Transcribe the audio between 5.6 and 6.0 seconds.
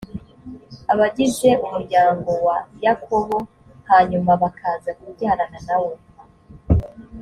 na we